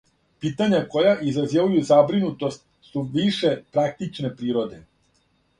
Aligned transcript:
Питања 0.43 0.79
која 0.93 1.11
изазивају 1.31 1.83
забринутост 1.91 2.65
су 2.89 3.05
више 3.19 3.55
практичне 3.77 4.37
природе. 4.41 4.85